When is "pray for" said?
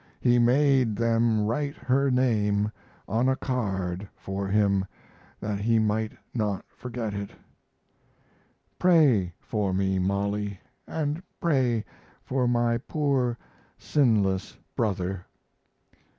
8.79-9.75, 11.39-12.47